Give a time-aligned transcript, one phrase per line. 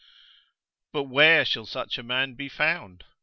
[0.91, 3.03] But where shall such a man be found?